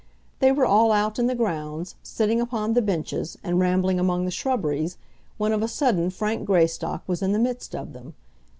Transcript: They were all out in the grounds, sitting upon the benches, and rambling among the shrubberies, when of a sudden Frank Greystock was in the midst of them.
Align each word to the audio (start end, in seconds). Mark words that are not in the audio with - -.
They 0.39 0.51
were 0.51 0.65
all 0.65 0.91
out 0.91 1.19
in 1.19 1.27
the 1.27 1.35
grounds, 1.35 1.93
sitting 2.01 2.41
upon 2.41 2.73
the 2.73 2.81
benches, 2.81 3.37
and 3.43 3.59
rambling 3.59 3.99
among 3.99 4.25
the 4.25 4.31
shrubberies, 4.31 4.97
when 5.37 5.51
of 5.51 5.61
a 5.61 5.67
sudden 5.67 6.09
Frank 6.09 6.43
Greystock 6.45 7.03
was 7.05 7.21
in 7.21 7.33
the 7.33 7.37
midst 7.37 7.75
of 7.75 7.93
them. 7.93 8.15